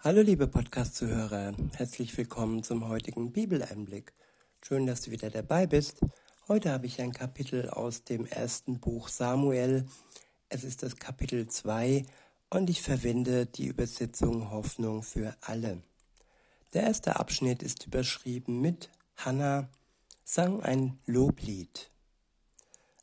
Hallo 0.00 0.22
liebe 0.22 0.46
Podcast-Zuhörer, 0.46 1.54
herzlich 1.74 2.16
willkommen 2.16 2.62
zum 2.62 2.88
heutigen 2.88 3.32
Bibeleinblick. 3.32 4.12
Schön, 4.62 4.86
dass 4.86 5.02
du 5.02 5.10
wieder 5.10 5.28
dabei 5.28 5.66
bist. 5.66 5.96
Heute 6.46 6.70
habe 6.70 6.86
ich 6.86 7.00
ein 7.00 7.12
Kapitel 7.12 7.68
aus 7.68 8.04
dem 8.04 8.24
ersten 8.24 8.78
Buch 8.78 9.08
Samuel. 9.08 9.88
Es 10.50 10.62
ist 10.62 10.84
das 10.84 10.98
Kapitel 10.98 11.48
2 11.48 12.06
und 12.48 12.70
ich 12.70 12.80
verwende 12.80 13.46
die 13.46 13.66
Übersetzung 13.66 14.52
Hoffnung 14.52 15.02
für 15.02 15.36
alle. 15.40 15.82
Der 16.74 16.84
erste 16.84 17.16
Abschnitt 17.16 17.64
ist 17.64 17.84
überschrieben 17.84 18.60
mit 18.60 18.90
Hannah 19.16 19.68
sang 20.22 20.62
ein 20.62 20.96
Loblied. 21.06 21.90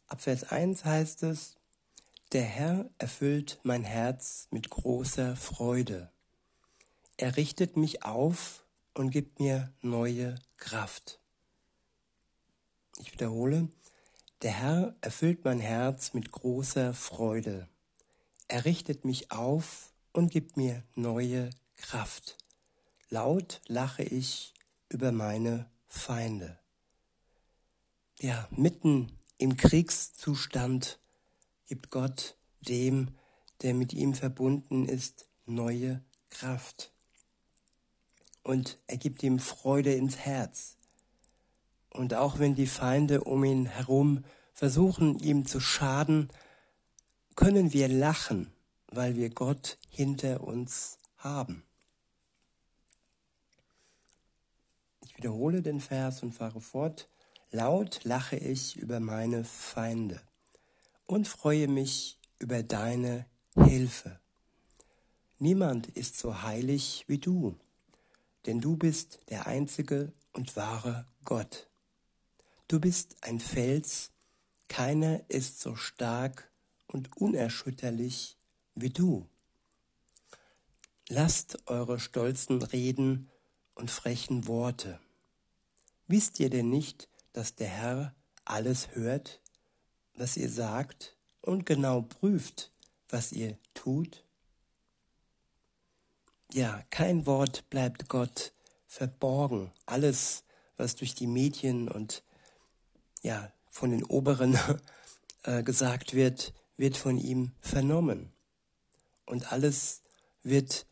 Ab 0.08 0.22
Vers 0.22 0.46
1 0.46 0.86
heißt 0.86 1.24
es, 1.24 1.58
Der 2.32 2.44
Herr 2.44 2.90
erfüllt 3.00 3.60
mein 3.64 3.84
Herz 3.84 4.48
mit 4.50 4.70
großer 4.70 5.36
Freude. 5.36 6.10
Er 7.18 7.38
richtet 7.38 7.78
mich 7.78 8.04
auf 8.04 8.66
und 8.94 9.10
gibt 9.10 9.40
mir 9.40 9.72
neue 9.82 10.36
Kraft. 10.58 11.22
Ich 13.00 13.14
wiederhole, 13.14 13.70
der 14.42 14.52
Herr 14.52 14.96
erfüllt 15.00 15.46
mein 15.46 15.62
Herz 15.62 16.14
mit 16.14 16.34
großer 16.34 16.94
Freude. 16.94 17.70
Er 18.50 18.66
richtet 18.66 19.06
mich 19.06 19.32
auf 19.32 19.94
und 20.12 20.30
gibt 20.30 20.58
mir 20.58 20.84
neue 20.94 21.52
Kraft. 21.78 22.38
Laut 23.10 23.62
lache 23.68 24.04
ich 24.04 24.54
über 24.90 25.14
meine 25.14 25.70
Feinde. 25.88 26.60
Ja, 28.20 28.46
mitten 28.52 29.18
im 29.38 29.56
Kriegszustand 29.56 31.00
gibt 31.66 31.92
Gott 31.92 32.36
dem, 32.60 33.16
der 33.62 33.74
mit 33.74 33.94
ihm 33.94 34.14
verbunden 34.14 34.86
ist, 34.86 35.30
neue 35.46 36.04
Kraft 36.30 36.92
und 38.46 38.78
er 38.86 38.98
gibt 38.98 39.24
ihm 39.24 39.40
Freude 39.40 39.94
ins 39.94 40.18
Herz. 40.18 40.78
Und 41.90 42.14
auch 42.14 42.38
wenn 42.38 42.54
die 42.54 42.68
Feinde 42.68 43.24
um 43.24 43.44
ihn 43.44 43.66
herum 43.66 44.24
versuchen, 44.54 45.18
ihm 45.18 45.48
zu 45.48 45.60
schaden, 45.60 46.30
können 47.36 47.74
wir 47.74 47.88
lachen, 47.88 48.54
weil 48.88 49.16
wir 49.16 49.32
Gott 49.32 49.80
hinter 49.90 50.44
uns 50.44 51.00
haben. 51.18 51.64
Ich 55.04 55.18
wiederhole 55.18 55.64
den 55.64 55.82
Vers 55.82 56.22
und 56.22 56.34
fahre 56.34 56.62
fort. 56.62 57.10
Laut 57.50 58.04
lache 58.04 58.36
ich 58.36 58.78
über 58.78 59.00
meine 59.00 59.44
Feinde 59.44 60.22
und 61.08 61.28
freue 61.28 61.68
mich 61.68 62.20
über 62.38 62.62
deine 62.62 63.26
Hilfe. 63.56 64.20
Niemand 65.40 65.88
ist 65.88 66.20
so 66.20 66.44
heilig 66.44 67.06
wie 67.08 67.18
du 67.18 67.58
denn 68.46 68.62
du 68.62 68.78
bist 68.78 69.20
der 69.30 69.48
einzige 69.48 70.14
und 70.34 70.56
wahre 70.56 71.08
Gott. 71.24 71.70
Du 72.68 72.80
bist 72.80 73.18
ein 73.22 73.40
Fels, 73.40 74.12
keiner 74.68 75.22
ist 75.30 75.60
so 75.60 75.76
stark 75.76 76.52
und 76.88 77.16
unerschütterlich 77.18 78.38
wie 78.74 78.90
du. 78.90 79.30
Lasst 81.08 81.60
eure 81.68 82.00
stolzen 82.00 82.62
Reden 82.62 83.30
und 83.76 83.92
frechen 83.92 84.48
Worte. 84.48 85.00
Wisst 86.08 86.40
ihr 86.40 86.50
denn 86.50 86.70
nicht, 86.70 87.10
dass 87.34 87.56
der 87.56 87.68
Herr 87.68 88.16
alles 88.44 88.96
hört, 88.96 89.42
was 90.16 90.38
ihr 90.38 90.50
sagt 90.50 91.16
und 91.42 91.66
genau 91.66 92.02
prüft, 92.02 92.72
was 93.10 93.32
ihr 93.32 93.58
tut? 93.74 94.25
Ja, 96.54 96.84
kein 96.90 97.26
Wort 97.26 97.70
bleibt 97.70 98.08
Gott 98.08 98.54
verborgen. 98.88 99.72
Alles, 99.86 100.44
was 100.78 100.96
durch 100.96 101.16
die 101.16 101.28
Medien 101.28 101.90
und 101.90 102.24
ja, 103.22 103.52
von 103.70 103.92
den 103.92 104.04
Oberen 104.04 104.58
äh, 105.44 105.64
gesagt 105.64 106.14
wird, 106.14 106.54
wird 106.78 106.98
von 106.98 107.18
ihm 107.18 107.52
vernommen. 107.60 108.32
Und 109.26 109.52
alles 109.52 110.02
wird 110.44 110.86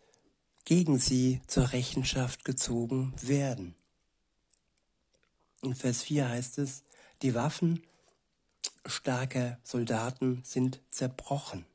gegen 0.66 0.98
sie 0.98 1.42
zur 1.48 1.72
Rechenschaft 1.72 2.46
gezogen 2.46 3.14
werden. 3.22 3.76
In 5.62 5.76
Vers 5.76 6.04
4 6.04 6.30
heißt 6.30 6.58
es, 6.58 6.84
die 7.22 7.36
Waffen 7.36 7.84
starker 8.86 9.60
Soldaten 9.64 10.42
sind 10.44 10.82
zerbrochen. 10.90 11.66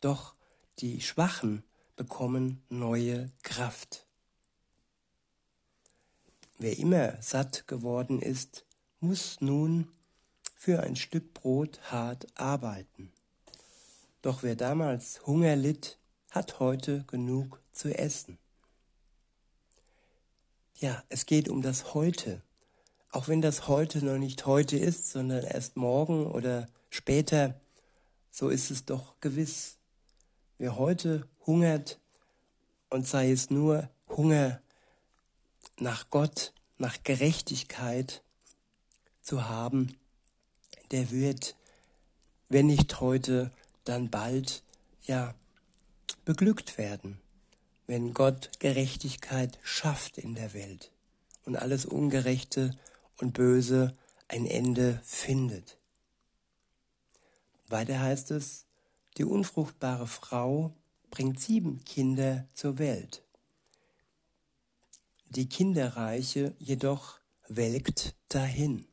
Doch 0.00 0.34
die 0.78 1.00
Schwachen 1.00 1.64
bekommen 2.02 2.60
neue 2.68 3.30
Kraft. 3.44 4.08
Wer 6.58 6.76
immer 6.80 7.22
satt 7.22 7.68
geworden 7.68 8.20
ist, 8.20 8.64
muss 8.98 9.40
nun 9.40 9.86
für 10.56 10.82
ein 10.82 10.96
Stück 10.96 11.32
Brot 11.32 11.78
hart 11.92 12.26
arbeiten. 12.34 13.12
Doch 14.20 14.42
wer 14.42 14.56
damals 14.56 15.24
Hunger 15.28 15.54
litt, 15.54 15.96
hat 16.32 16.58
heute 16.58 17.04
genug 17.04 17.60
zu 17.70 17.96
essen. 17.96 18.36
Ja, 20.80 21.04
es 21.08 21.24
geht 21.24 21.48
um 21.48 21.62
das 21.62 21.94
Heute. 21.94 22.42
Auch 23.12 23.28
wenn 23.28 23.42
das 23.42 23.68
Heute 23.68 24.04
noch 24.04 24.18
nicht 24.18 24.44
heute 24.44 24.76
ist, 24.76 25.08
sondern 25.08 25.44
erst 25.44 25.76
morgen 25.76 26.26
oder 26.26 26.66
später, 26.90 27.60
so 28.32 28.48
ist 28.48 28.72
es 28.72 28.86
doch 28.86 29.20
gewiss. 29.20 29.78
Wer 30.58 30.76
heute 30.78 31.28
hungert, 31.46 31.98
und 32.90 33.06
sei 33.06 33.30
es 33.32 33.50
nur 33.50 33.88
Hunger 34.08 34.60
nach 35.78 36.10
Gott, 36.10 36.52
nach 36.76 37.02
Gerechtigkeit 37.02 38.22
zu 39.22 39.48
haben, 39.48 39.96
der 40.90 41.10
wird, 41.10 41.56
wenn 42.48 42.66
nicht 42.66 43.00
heute, 43.00 43.50
dann 43.84 44.10
bald, 44.10 44.62
ja, 45.04 45.34
beglückt 46.24 46.76
werden, 46.76 47.18
wenn 47.86 48.12
Gott 48.12 48.50
Gerechtigkeit 48.58 49.58
schafft 49.62 50.18
in 50.18 50.34
der 50.34 50.52
Welt 50.52 50.92
und 51.44 51.56
alles 51.56 51.86
Ungerechte 51.86 52.76
und 53.16 53.32
Böse 53.32 53.96
ein 54.28 54.46
Ende 54.46 55.00
findet. 55.04 55.78
Weiter 57.68 58.00
heißt 58.00 58.30
es, 58.32 58.66
die 59.16 59.24
unfruchtbare 59.24 60.06
Frau 60.06 60.74
bringt 61.12 61.38
sieben 61.38 61.84
Kinder 61.84 62.48
zur 62.54 62.78
Welt. 62.78 63.22
Die 65.28 65.46
Kinderreiche 65.46 66.54
jedoch 66.58 67.18
welkt 67.48 68.16
dahin. 68.28 68.86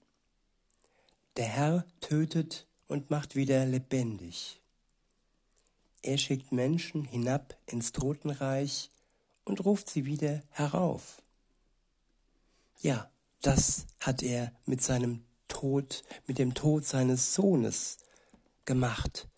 Der 1.38 1.46
Herr 1.46 1.86
tötet 2.02 2.68
und 2.88 3.10
macht 3.10 3.36
wieder 3.36 3.66
lebendig. 3.66 4.60
Er 6.02 6.18
schickt 6.18 6.52
Menschen 6.52 7.06
hinab 7.06 7.58
ins 7.66 7.94
Totenreich 7.94 8.92
und 9.46 9.64
ruft 9.64 9.90
sie 9.90 10.06
wieder 10.06 10.44
herauf. 10.50 11.22
Ja, 12.82 13.10
das 13.42 13.86
hat 14.02 14.24
er 14.24 14.52
mit 14.66 14.84
seinem 14.84 15.24
Tod, 15.48 16.04
mit 16.28 16.38
dem 16.38 16.54
Tod 16.54 16.86
seines 16.86 17.34
Sohnes 17.34 17.98
gemacht. 18.66 19.30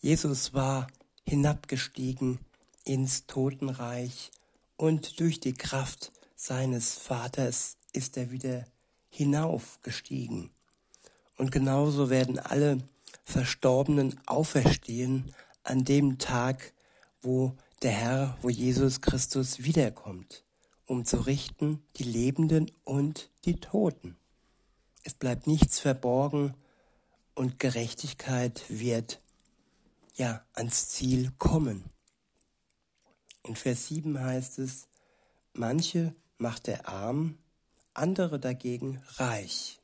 Jesus 0.00 0.54
war 0.54 0.86
hinabgestiegen 1.26 2.38
ins 2.84 3.26
Totenreich 3.26 4.30
und 4.76 5.20
durch 5.20 5.40
die 5.40 5.54
Kraft 5.54 6.12
seines 6.34 6.94
Vaters 6.94 7.76
ist 7.92 8.16
er 8.16 8.30
wieder 8.30 8.66
hinaufgestiegen. 9.10 10.50
Und 11.36 11.52
genauso 11.52 12.10
werden 12.10 12.38
alle 12.38 12.78
Verstorbenen 13.24 14.20
auferstehen 14.26 15.34
an 15.62 15.84
dem 15.84 16.18
Tag, 16.18 16.72
wo 17.20 17.56
der 17.82 17.92
Herr, 17.92 18.38
wo 18.42 18.48
Jesus 18.48 19.00
Christus 19.00 19.62
wiederkommt, 19.62 20.44
um 20.86 21.04
zu 21.04 21.18
richten 21.18 21.82
die 21.96 22.04
Lebenden 22.04 22.70
und 22.84 23.30
die 23.44 23.60
Toten. 23.60 24.16
Es 25.04 25.14
bleibt 25.14 25.46
nichts 25.46 25.78
verborgen 25.78 26.54
und 27.34 27.58
Gerechtigkeit 27.58 28.64
wird 28.68 29.20
ja 30.14 30.44
ans 30.52 30.88
Ziel 30.90 31.32
kommen. 31.38 31.84
In 33.44 33.56
Vers 33.56 33.88
7 33.88 34.18
heißt 34.20 34.58
es, 34.58 34.88
manche 35.52 36.14
macht 36.38 36.68
er 36.68 36.88
arm, 36.88 37.38
andere 37.94 38.38
dagegen 38.38 39.02
reich. 39.16 39.80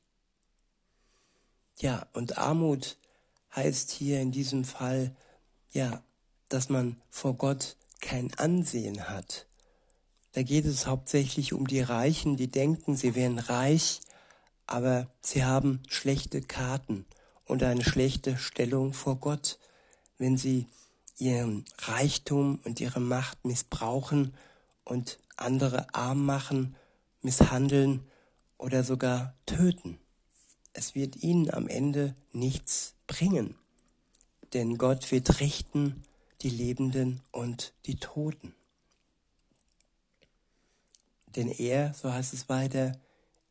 Ja, 1.77 2.07
und 2.13 2.39
Armut 2.39 2.99
heißt 3.55 3.91
hier 3.91 4.21
in 4.21 4.33
diesem 4.33 4.65
Fall, 4.65 5.15
ja, 5.73 6.03
dass 6.49 6.69
man 6.69 7.01
vor 7.11 7.35
Gott 7.35 7.77
kein 8.01 8.33
Ansehen 8.35 9.09
hat. 9.09 9.47
Da 10.33 10.43
geht 10.43 10.67
es 10.67 10.87
hauptsächlich 10.87 11.53
um 11.53 11.67
die 11.67 11.81
Reichen, 11.81 12.37
die 12.37 12.49
denken, 12.49 12.97
sie 12.97 13.15
wären 13.15 13.39
reich, 13.39 14.01
aber 14.67 15.09
sie 15.21 15.45
haben 15.45 15.83
schlechte 15.89 16.43
Karten 16.43 17.07
und 17.45 17.63
eine 17.63 17.85
schlechte 17.85 18.37
Stellung 18.37 18.93
vor 18.93 19.17
Gott 19.17 19.59
wenn 20.19 20.37
sie 20.37 20.67
ihren 21.19 21.65
Reichtum 21.79 22.61
und 22.65 22.81
ihre 22.81 23.01
Macht 23.01 23.45
missbrauchen 23.45 24.35
und 24.85 25.19
andere 25.37 25.93
arm 25.95 26.25
machen, 26.25 26.77
misshandeln 27.23 28.05
oder 28.57 28.85
sogar 28.85 29.35
töten. 29.47 29.99
Es 30.73 30.95
wird 30.95 31.17
ihnen 31.17 31.51
am 31.53 31.69
Ende 31.69 32.15
nichts 32.33 32.95
bringen, 33.07 33.55
denn 34.53 34.79
Gott 34.79 35.11
wird 35.11 35.41
richten 35.41 36.05
die 36.43 36.51
Lebenden 36.51 37.21
und 37.33 37.73
die 37.87 37.97
Toten. 37.97 38.55
Denn 41.35 41.49
er, 41.49 41.95
so 41.95 42.13
heißt 42.13 42.33
es 42.33 42.49
weiter, 42.49 42.99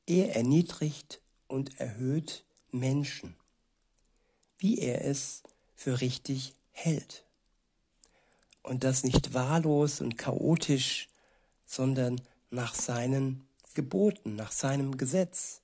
er 0.05 0.35
erniedrigt 0.35 1.21
und 1.47 1.79
erhöht 1.79 2.45
Menschen, 2.71 3.35
wie 4.57 4.79
er 4.79 5.05
es 5.05 5.43
für 5.75 6.01
richtig 6.01 6.53
hält. 6.77 7.23
Und 8.63 8.83
das 8.83 9.03
nicht 9.03 9.33
wahllos 9.33 10.01
und 10.01 10.17
chaotisch, 10.17 11.09
sondern 11.65 12.21
nach 12.49 12.75
seinen 12.75 13.47
Geboten, 13.73 14.35
nach 14.35 14.51
seinem 14.51 14.97
Gesetz. 14.97 15.61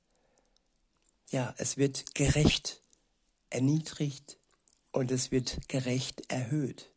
Ja, 1.30 1.54
es 1.58 1.78
wird 1.78 2.16
gerecht 2.16 2.82
erniedrigt 3.50 4.38
und 4.92 5.12
es 5.12 5.32
wird 5.32 5.68
gerecht 5.68 6.32
erhöht. 6.32 6.92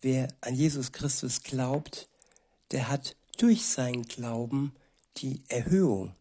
Wer 0.00 0.28
an 0.40 0.54
Jesus 0.54 0.92
Christus 0.92 1.42
glaubt, 1.42 2.08
der 2.70 2.88
hat 2.88 3.16
durch 3.38 3.66
seinen 3.66 4.04
Glauben 4.04 4.74
die 5.18 5.42
Erhöhung. 5.48 6.14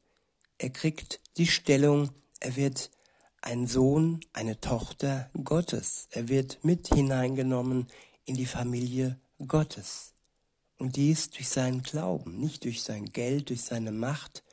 Er 0.57 0.69
kriegt 0.69 1.19
die 1.37 1.47
Stellung, 1.47 2.09
er 2.39 2.55
wird 2.55 2.89
ein 3.45 3.67
Sohn, 3.67 4.21
eine 4.33 4.59
Tochter 4.59 5.29
Gottes. 5.43 6.07
Er 6.09 6.27
wird 6.29 6.63
mit 6.63 6.87
hineingenommen 6.87 7.87
in 8.25 8.35
die 8.35 8.47
Familie 8.47 9.19
Gottes. 9.47 10.13
Und 10.77 10.95
dies 10.95 11.29
durch 11.29 11.47
seinen 11.47 11.83
Glauben, 11.83 12.39
nicht 12.39 12.65
durch 12.65 12.81
sein 12.81 13.05
Geld, 13.05 13.49
durch 13.49 13.61
seine 13.61 13.91
Macht 13.91 14.43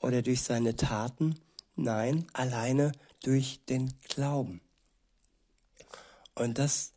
oder 0.00 0.20
durch 0.20 0.42
seine 0.42 0.76
Taten, 0.76 1.40
nein, 1.76 2.26
alleine 2.34 2.92
durch 3.22 3.60
den 3.68 3.94
Glauben. 4.08 4.60
Und 6.34 6.58
das 6.58 6.92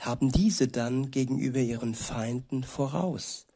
haben 0.00 0.30
diese 0.30 0.68
dann 0.68 1.10
gegenüber 1.10 1.60
ihren 1.60 1.94
Feinden 1.94 2.64
voraus, 2.64 3.46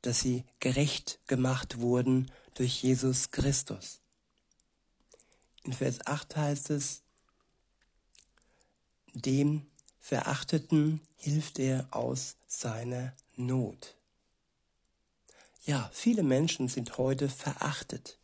dass 0.00 0.20
sie 0.20 0.44
gerecht 0.60 1.20
gemacht 1.26 1.78
wurden 1.80 2.30
durch 2.54 2.82
Jesus 2.82 3.30
Christus. 3.30 4.00
In 5.64 5.72
Vers 5.72 6.06
8 6.06 6.36
heißt 6.36 6.70
es, 6.70 7.02
dem 9.14 9.66
Verachteten 9.98 11.00
hilft 11.16 11.58
er 11.58 11.88
aus 11.90 12.36
seiner 12.46 13.14
Not. 13.36 13.96
Ja, 15.64 15.90
viele 15.94 16.22
Menschen 16.22 16.68
sind 16.68 16.98
heute 16.98 17.30
verachtet. 17.30 18.18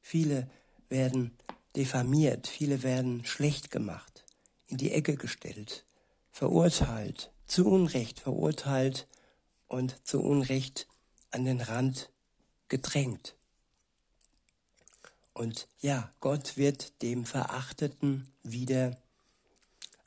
Viele 0.00 0.50
werden 0.88 1.38
diffamiert, 1.76 2.48
viele 2.48 2.82
werden 2.82 3.24
schlecht 3.24 3.70
gemacht, 3.70 4.24
in 4.66 4.76
die 4.76 4.90
Ecke 4.90 5.16
gestellt, 5.16 5.84
verurteilt, 6.32 7.30
zu 7.46 7.68
Unrecht 7.68 8.18
verurteilt 8.18 9.06
und 9.68 9.96
zu 10.04 10.20
Unrecht 10.20 10.88
an 11.30 11.44
den 11.44 11.60
Rand 11.60 12.10
gedrängt. 12.68 13.36
Und 15.40 15.68
ja, 15.80 16.12
Gott 16.20 16.58
wird 16.58 17.00
dem 17.00 17.24
Verachteten 17.24 18.30
wieder 18.42 18.98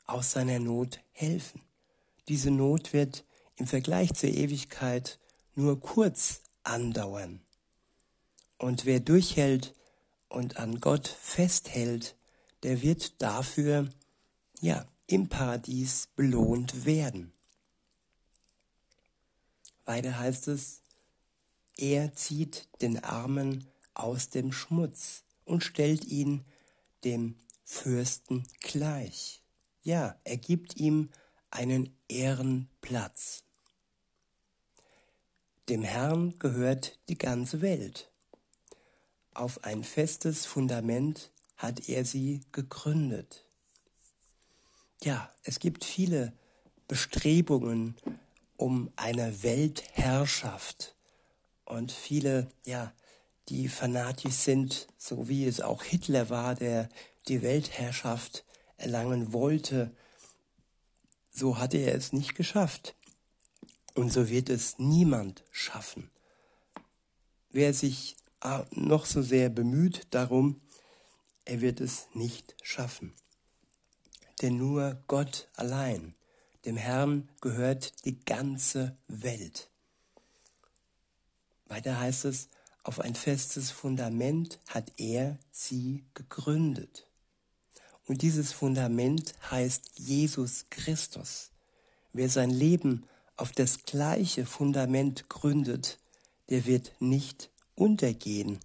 aus 0.06 0.30
seiner 0.30 0.60
Not 0.60 1.00
helfen. 1.10 1.60
Diese 2.28 2.52
Not 2.52 2.92
wird 2.92 3.24
im 3.56 3.66
Vergleich 3.66 4.14
zur 4.14 4.28
Ewigkeit 4.28 5.18
nur 5.56 5.80
kurz 5.80 6.42
andauern. 6.62 7.40
Und 8.58 8.84
wer 8.84 9.00
durchhält 9.00 9.74
und 10.28 10.58
an 10.58 10.80
Gott 10.80 11.08
festhält, 11.08 12.14
der 12.62 12.80
wird 12.80 13.20
dafür, 13.20 13.90
ja, 14.60 14.86
im 15.08 15.28
Paradies 15.28 16.10
belohnt 16.14 16.86
werden. 16.86 17.32
Weiter 19.84 20.16
heißt 20.16 20.46
es, 20.46 20.80
er 21.76 22.14
zieht 22.14 22.68
den 22.82 23.02
Armen 23.02 23.66
aus 23.94 24.28
dem 24.28 24.52
Schmutz 24.52 25.23
und 25.44 25.62
stellt 25.62 26.04
ihn 26.04 26.44
dem 27.04 27.36
Fürsten 27.64 28.46
gleich. 28.60 29.42
Ja, 29.82 30.18
er 30.24 30.36
gibt 30.36 30.76
ihm 30.76 31.10
einen 31.50 31.96
Ehrenplatz. 32.08 33.44
Dem 35.68 35.82
Herrn 35.82 36.38
gehört 36.38 36.98
die 37.08 37.18
ganze 37.18 37.60
Welt. 37.60 38.10
Auf 39.32 39.64
ein 39.64 39.82
festes 39.82 40.46
Fundament 40.46 41.32
hat 41.56 41.88
er 41.88 42.04
sie 42.04 42.40
gegründet. 42.52 43.46
Ja, 45.02 45.32
es 45.42 45.58
gibt 45.58 45.84
viele 45.84 46.32
Bestrebungen 46.86 47.96
um 48.56 48.90
eine 48.96 49.42
Weltherrschaft 49.42 50.94
und 51.64 51.92
viele, 51.92 52.50
ja, 52.64 52.92
die 53.48 53.68
fanatisch 53.68 54.34
sind, 54.34 54.88
so 54.96 55.28
wie 55.28 55.46
es 55.46 55.60
auch 55.60 55.82
Hitler 55.82 56.30
war, 56.30 56.54
der 56.54 56.88
die 57.28 57.42
Weltherrschaft 57.42 58.44
erlangen 58.76 59.32
wollte. 59.32 59.94
So 61.30 61.58
hatte 61.58 61.78
er 61.78 61.94
es 61.94 62.12
nicht 62.12 62.34
geschafft. 62.34 62.94
Und 63.94 64.12
so 64.12 64.28
wird 64.28 64.48
es 64.48 64.78
niemand 64.78 65.44
schaffen. 65.50 66.10
Wer 67.50 67.72
sich 67.72 68.16
ah, 68.40 68.64
noch 68.72 69.06
so 69.06 69.22
sehr 69.22 69.48
bemüht 69.48 70.08
darum, 70.10 70.60
er 71.44 71.60
wird 71.60 71.80
es 71.80 72.06
nicht 72.14 72.56
schaffen. 72.62 73.14
Denn 74.42 74.56
nur 74.56 75.02
Gott 75.06 75.48
allein, 75.54 76.14
dem 76.64 76.76
Herrn 76.76 77.28
gehört 77.40 78.04
die 78.04 78.18
ganze 78.24 78.96
Welt. 79.06 79.70
Weiter 81.66 82.00
heißt 82.00 82.24
es, 82.24 82.48
auf 82.84 83.00
ein 83.00 83.14
festes 83.14 83.70
Fundament 83.70 84.60
hat 84.68 84.92
er 84.98 85.38
sie 85.50 86.04
gegründet. 86.14 87.06
Und 88.06 88.20
dieses 88.20 88.52
Fundament 88.52 89.34
heißt 89.50 89.98
Jesus 89.98 90.66
Christus. 90.68 91.50
Wer 92.12 92.28
sein 92.28 92.50
Leben 92.50 93.04
auf 93.36 93.52
das 93.52 93.84
gleiche 93.84 94.44
Fundament 94.44 95.30
gründet, 95.30 95.98
der 96.50 96.66
wird 96.66 96.92
nicht 97.00 97.50
untergehen 97.74 98.60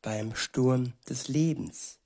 beim 0.00 0.36
Sturm 0.36 0.92
des 1.08 1.26
Lebens. 1.26 1.98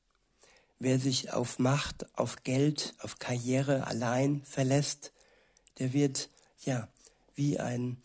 Wer 0.78 0.98
sich 0.98 1.32
auf 1.32 1.58
Macht, 1.58 2.06
auf 2.16 2.42
Geld, 2.44 2.94
auf 3.00 3.18
Karriere 3.18 3.86
allein 3.86 4.42
verlässt, 4.44 5.12
der 5.78 5.92
wird 5.92 6.30
ja 6.64 6.88
wie 7.34 7.60
ein 7.60 7.98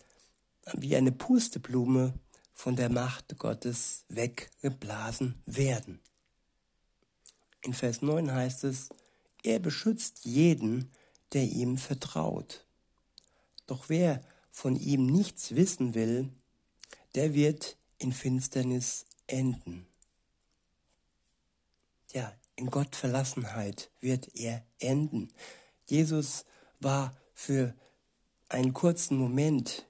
wie 0.74 0.96
eine 0.96 1.12
Pusteblume 1.12 2.14
von 2.54 2.76
der 2.76 2.90
Macht 2.90 3.38
Gottes 3.38 4.06
weggeblasen 4.10 5.42
werden. 5.46 6.00
In 7.62 7.74
Vers 7.74 8.02
9 8.02 8.32
heißt 8.32 8.64
es, 8.66 8.90
er 9.44 9.60
beschützt 9.60 10.26
jeden, 10.26 10.92
der 11.34 11.44
ihm 11.44 11.78
vertraut. 11.78 12.66
Doch 13.66 13.90
wer 13.90 14.24
von 14.52 14.76
ihm 14.76 15.06
nichts 15.08 15.56
wissen 15.56 15.94
will, 15.94 16.30
der 17.16 17.34
wird 17.34 17.78
in 17.98 18.12
Finsternis 18.12 19.06
enden. 19.28 19.88
Ja, 22.14 22.34
in 22.56 22.70
Gottverlassenheit 22.70 23.90
wird 24.00 24.36
er 24.36 24.64
enden. 24.80 25.34
Jesus 25.88 26.46
war 26.80 27.16
für 27.34 27.74
einen 28.50 28.74
kurzen 28.74 29.18
Moment 29.18 29.88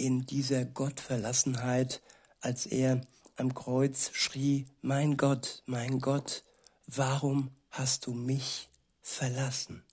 in 0.00 0.24
dieser 0.24 0.64
Gottverlassenheit, 0.64 2.00
als 2.40 2.64
er 2.64 3.02
am 3.36 3.54
Kreuz 3.54 4.10
schrie, 4.12 4.66
mein 4.80 5.16
Gott, 5.16 5.62
mein 5.66 6.00
Gott, 6.00 6.42
warum 6.86 7.50
hast 7.70 8.06
du 8.06 8.14
mich 8.14 8.70
verlassen? 9.02 9.84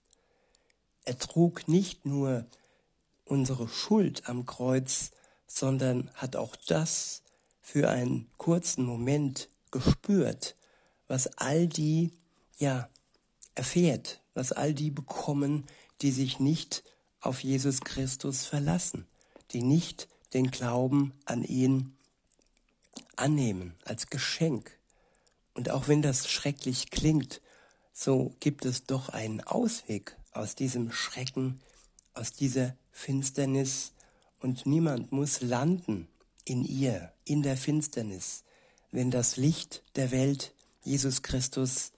Er 1.03 1.17
trug 1.17 1.67
nicht 1.67 2.05
nur 2.05 2.45
unsere 3.25 3.67
Schuld 3.67 4.27
am 4.29 4.45
Kreuz, 4.45 5.11
sondern 5.45 6.09
hat 6.13 6.35
auch 6.35 6.55
das 6.55 7.23
für 7.61 7.89
einen 7.89 8.29
kurzen 8.37 8.85
Moment 8.85 9.49
gespürt, 9.71 10.55
was 11.07 11.27
all 11.37 11.67
die, 11.67 12.13
ja, 12.57 12.89
erfährt, 13.55 14.21
was 14.33 14.53
all 14.53 14.73
die 14.73 14.91
bekommen, 14.91 15.65
die 16.01 16.11
sich 16.11 16.39
nicht 16.39 16.83
auf 17.19 17.43
Jesus 17.43 17.81
Christus 17.81 18.45
verlassen, 18.45 19.05
die 19.51 19.63
nicht 19.63 20.07
den 20.33 20.51
Glauben 20.51 21.13
an 21.25 21.43
ihn 21.43 21.95
annehmen 23.15 23.75
als 23.83 24.07
Geschenk. 24.07 24.77
Und 25.53 25.69
auch 25.71 25.87
wenn 25.87 26.01
das 26.01 26.29
schrecklich 26.29 26.91
klingt, 26.91 27.41
so 27.93 28.35
gibt 28.39 28.65
es 28.65 28.83
doch 28.83 29.09
einen 29.09 29.41
Ausweg 29.41 30.17
aus 30.31 30.55
diesem 30.55 30.91
Schrecken, 30.91 31.61
aus 32.13 32.33
dieser 32.33 32.75
Finsternis 32.91 33.93
und 34.39 34.65
niemand 34.65 35.11
muss 35.11 35.41
landen 35.41 36.07
in 36.45 36.63
ihr, 36.63 37.11
in 37.25 37.41
der 37.41 37.57
Finsternis, 37.57 38.43
wenn 38.91 39.11
das 39.11 39.37
Licht 39.37 39.83
der 39.95 40.11
Welt, 40.11 40.53
Jesus 40.83 41.21
Christus, 41.23 41.91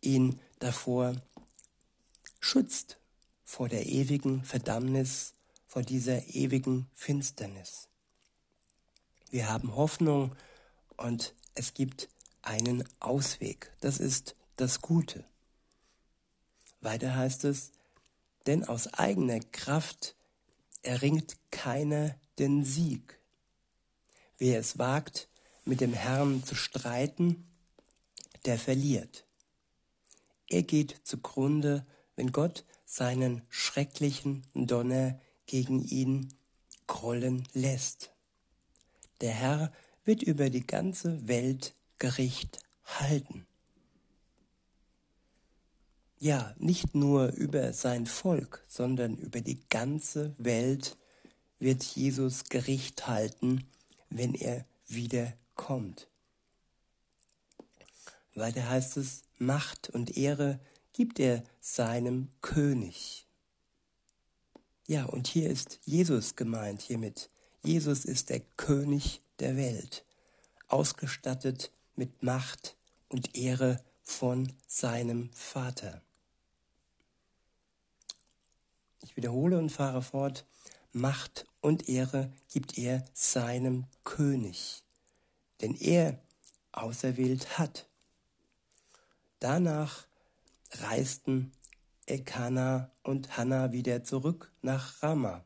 ihn 0.00 0.38
davor 0.58 1.14
schützt, 2.40 2.98
vor 3.44 3.68
der 3.68 3.86
ewigen 3.86 4.44
Verdammnis, 4.44 5.34
vor 5.76 5.82
dieser 5.82 6.26
ewigen 6.28 6.88
Finsternis. 6.94 7.90
Wir 9.28 9.50
haben 9.52 9.76
Hoffnung 9.76 10.34
und 10.96 11.34
es 11.54 11.74
gibt 11.74 12.08
einen 12.40 12.82
Ausweg. 12.98 13.70
Das 13.82 13.98
ist 13.98 14.36
das 14.56 14.80
Gute. 14.80 15.26
Weiter 16.80 17.14
heißt 17.14 17.44
es, 17.44 17.72
denn 18.46 18.64
aus 18.64 18.94
eigener 18.94 19.38
Kraft 19.38 20.16
erringt 20.80 21.36
keiner 21.50 22.16
den 22.38 22.64
Sieg. 22.64 23.20
Wer 24.38 24.58
es 24.58 24.78
wagt, 24.78 25.28
mit 25.66 25.82
dem 25.82 25.92
Herrn 25.92 26.42
zu 26.42 26.54
streiten, 26.54 27.44
der 28.46 28.58
verliert. 28.58 29.26
Er 30.48 30.62
geht 30.62 31.02
zugrunde, 31.04 31.84
wenn 32.14 32.32
Gott 32.32 32.64
seinen 32.86 33.42
schrecklichen 33.50 34.42
Donner 34.54 35.20
gegen 35.46 35.82
ihn 35.82 36.32
grollen 36.86 37.46
lässt. 37.52 38.10
Der 39.20 39.32
Herr 39.32 39.72
wird 40.04 40.22
über 40.22 40.50
die 40.50 40.66
ganze 40.66 41.26
Welt 41.26 41.74
Gericht 41.98 42.58
halten. 42.84 43.46
Ja, 46.18 46.54
nicht 46.58 46.94
nur 46.94 47.28
über 47.32 47.72
sein 47.72 48.06
Volk, 48.06 48.64
sondern 48.68 49.16
über 49.16 49.40
die 49.40 49.60
ganze 49.68 50.34
Welt 50.38 50.96
wird 51.58 51.82
Jesus 51.82 52.44
Gericht 52.44 53.06
halten, 53.06 53.66
wenn 54.08 54.34
er 54.34 54.64
wiederkommt. 54.88 56.08
Weiter 58.34 58.68
heißt 58.68 58.96
es, 58.98 59.22
Macht 59.38 59.90
und 59.90 60.16
Ehre 60.16 60.60
gibt 60.92 61.20
er 61.20 61.42
seinem 61.60 62.28
König. 62.40 63.25
Ja, 64.88 65.04
und 65.06 65.26
hier 65.26 65.50
ist 65.50 65.80
Jesus 65.84 66.36
gemeint 66.36 66.80
hiermit. 66.80 67.28
Jesus 67.62 68.04
ist 68.04 68.30
der 68.30 68.38
König 68.56 69.20
der 69.40 69.56
Welt, 69.56 70.04
ausgestattet 70.68 71.72
mit 71.96 72.22
Macht 72.22 72.76
und 73.08 73.36
Ehre 73.36 73.82
von 74.04 74.52
seinem 74.68 75.32
Vater. 75.32 76.02
Ich 79.02 79.16
wiederhole 79.16 79.58
und 79.58 79.70
fahre 79.70 80.02
fort. 80.02 80.46
Macht 80.92 81.46
und 81.60 81.88
Ehre 81.88 82.32
gibt 82.52 82.78
er 82.78 83.04
seinem 83.12 83.86
König, 84.04 84.84
den 85.62 85.74
er 85.74 86.20
auserwählt 86.70 87.58
hat. 87.58 87.88
Danach 89.40 90.06
reisten 90.70 91.50
Elkanah 92.06 92.92
und 93.02 93.36
Hannah 93.36 93.72
wieder 93.72 94.04
zurück 94.04 94.52
nach 94.62 95.02
Rama. 95.02 95.44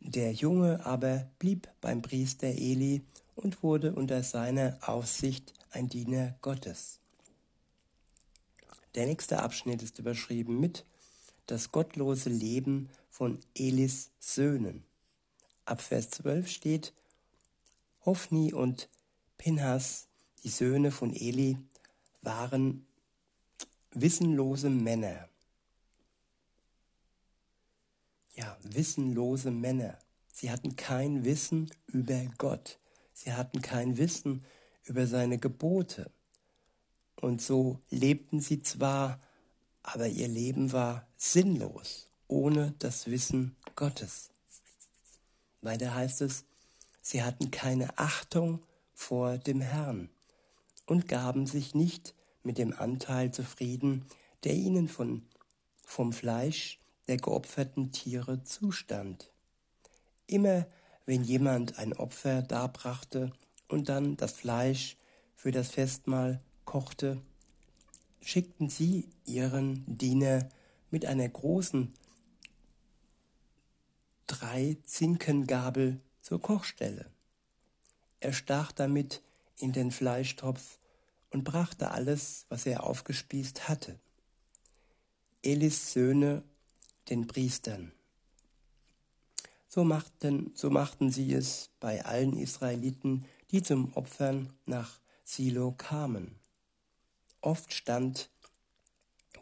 Der 0.00 0.32
Junge 0.32 0.84
aber 0.84 1.30
blieb 1.38 1.68
beim 1.80 2.02
Priester 2.02 2.48
Eli 2.48 3.02
und 3.36 3.62
wurde 3.62 3.94
unter 3.94 4.22
seiner 4.22 4.78
Aufsicht 4.86 5.54
ein 5.70 5.88
Diener 5.88 6.36
Gottes. 6.42 7.00
Der 8.94 9.06
nächste 9.06 9.42
Abschnitt 9.42 9.82
ist 9.82 9.98
überschrieben 9.98 10.60
mit 10.60 10.84
das 11.46 11.72
gottlose 11.72 12.28
Leben 12.28 12.90
von 13.08 13.38
Elis 13.54 14.10
Söhnen. 14.18 14.84
Ab 15.64 15.80
Vers 15.80 16.10
12 16.10 16.48
steht, 16.48 16.92
Hophni 18.04 18.52
und 18.52 18.90
Pinhas, 19.38 20.06
die 20.44 20.50
Söhne 20.50 20.90
von 20.90 21.14
Eli, 21.14 21.56
waren 22.20 22.86
wissenlose 23.92 24.68
Männer. 24.68 25.29
Ja, 28.40 28.56
wissenlose 28.62 29.50
Männer. 29.50 29.98
Sie 30.32 30.50
hatten 30.50 30.74
kein 30.74 31.26
Wissen 31.26 31.70
über 31.86 32.24
Gott. 32.38 32.78
Sie 33.12 33.34
hatten 33.34 33.60
kein 33.60 33.98
Wissen 33.98 34.46
über 34.84 35.06
seine 35.06 35.36
Gebote. 35.36 36.10
Und 37.16 37.42
so 37.42 37.80
lebten 37.90 38.40
sie 38.40 38.62
zwar, 38.62 39.20
aber 39.82 40.08
ihr 40.08 40.26
Leben 40.26 40.72
war 40.72 41.06
sinnlos, 41.18 42.08
ohne 42.28 42.72
das 42.78 43.08
Wissen 43.08 43.56
Gottes. 43.76 44.30
Weiter 45.60 45.94
heißt 45.94 46.22
es, 46.22 46.44
sie 47.02 47.22
hatten 47.22 47.50
keine 47.50 47.98
Achtung 47.98 48.62
vor 48.94 49.36
dem 49.36 49.60
Herrn 49.60 50.08
und 50.86 51.08
gaben 51.08 51.46
sich 51.46 51.74
nicht 51.74 52.14
mit 52.42 52.56
dem 52.56 52.72
Anteil 52.72 53.32
zufrieden, 53.32 54.06
der 54.44 54.54
ihnen 54.54 54.88
von, 54.88 55.28
vom 55.84 56.14
Fleisch 56.14 56.79
der 57.10 57.16
geopferten 57.16 57.90
Tiere 57.90 58.44
zustand. 58.44 59.32
Immer 60.28 60.68
wenn 61.06 61.24
jemand 61.24 61.76
ein 61.76 61.92
Opfer 61.92 62.40
darbrachte 62.40 63.32
und 63.66 63.88
dann 63.88 64.16
das 64.16 64.30
Fleisch 64.30 64.96
für 65.34 65.50
das 65.50 65.70
Festmahl 65.70 66.40
kochte, 66.64 67.20
schickten 68.20 68.68
sie 68.68 69.08
ihren 69.24 69.84
Diener 69.88 70.48
mit 70.92 71.04
einer 71.04 71.28
großen 71.28 71.92
drei 74.28 74.76
Zinkengabel 74.84 75.98
zur 76.22 76.40
Kochstelle. 76.40 77.10
Er 78.20 78.32
stach 78.32 78.70
damit 78.70 79.20
in 79.58 79.72
den 79.72 79.90
Fleischtopf 79.90 80.78
und 81.30 81.42
brachte 81.42 81.90
alles, 81.90 82.46
was 82.50 82.66
er 82.66 82.84
aufgespießt 82.84 83.68
hatte. 83.68 83.98
Elis 85.42 85.92
Söhne 85.92 86.44
den 87.08 87.26
Priestern. 87.26 87.92
So 89.68 89.84
machten, 89.84 90.52
so 90.54 90.68
machten 90.68 91.10
sie 91.10 91.32
es 91.32 91.70
bei 91.80 92.04
allen 92.04 92.36
Israeliten, 92.36 93.24
die 93.50 93.62
zum 93.62 93.92
Opfern 93.94 94.52
nach 94.66 94.98
Silo 95.24 95.72
kamen. 95.72 96.38
Oft 97.40 97.72
stand 97.72 98.30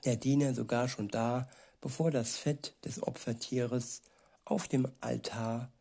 der 0.04 0.16
Diener 0.16 0.54
sogar 0.54 0.88
schon 0.88 1.08
da, 1.08 1.48
bevor 1.80 2.10
das 2.10 2.36
Fett 2.36 2.74
des 2.84 3.02
Opfertieres 3.02 4.02
auf 4.44 4.68
dem 4.68 4.88
Altar 5.00 5.72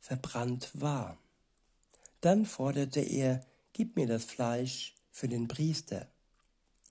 verbrannt 0.00 0.70
war. 0.74 1.16
Dann 2.20 2.46
forderte 2.46 3.00
er, 3.00 3.44
gib 3.72 3.96
mir 3.96 4.06
das 4.06 4.24
Fleisch 4.24 4.94
für 5.10 5.28
den 5.28 5.48
Priester. 5.48 6.08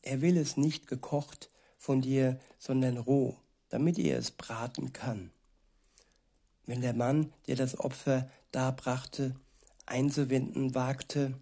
Er 0.02 0.22
will 0.22 0.38
es 0.38 0.58
nicht 0.58 0.88
gekocht 0.88 1.50
von 1.78 2.02
dir, 2.02 2.40
sondern 2.58 2.98
roh, 2.98 3.38
damit 3.74 3.98
er 3.98 4.20
es 4.20 4.30
braten 4.30 4.94
kann. 4.94 5.32
Wenn 6.68 6.82
der 6.82 6.94
Mann, 6.94 7.34
der 7.48 7.56
das 7.56 7.80
Opfer 7.80 8.30
darbrachte, 8.52 9.36
einzuwenden 9.88 10.76
wagte, 10.76 11.34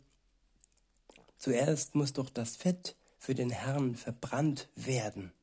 zuerst 1.37 1.93
muss 1.93 2.13
doch 2.13 2.29
das 2.29 2.55
Fett 2.55 2.95
für 3.19 3.35
den 3.35 3.49
Herrn 3.49 3.97
verbrannt 3.97 4.69
werden. 4.75 5.33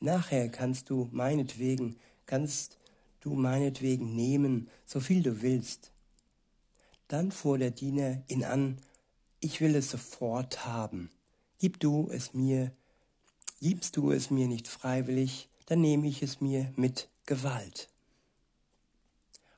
Nachher 0.00 0.48
kannst 0.48 0.88
du 0.88 1.10
meinetwegen, 1.12 1.98
kannst 2.24 2.78
du 3.20 3.34
meinetwegen 3.34 4.14
nehmen, 4.14 4.70
so 4.86 5.00
viel 5.00 5.22
du 5.22 5.42
willst. 5.42 5.92
Dann 7.08 7.32
fuhr 7.32 7.58
der 7.58 7.72
Diener 7.72 8.22
ihn 8.28 8.44
an 8.44 8.78
ich 9.40 9.60
will 9.60 9.76
es 9.76 9.90
sofort 9.90 10.66
haben. 10.66 11.10
Gib 11.58 11.80
du 11.80 12.08
es 12.10 12.34
mir, 12.34 12.72
gibst 13.60 13.96
du 13.96 14.10
es 14.10 14.30
mir 14.30 14.48
nicht 14.48 14.68
freiwillig, 14.68 15.48
dann 15.68 15.82
nehme 15.82 16.08
ich 16.08 16.22
es 16.22 16.40
mir 16.40 16.72
mit 16.76 17.10
Gewalt. 17.26 17.90